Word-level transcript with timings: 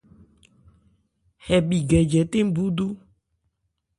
Hɛ 1.45 1.55
bhi 1.67 1.77
gɛ 1.89 1.99
jɛtɛn 2.11 2.47
búdú. 2.55 2.85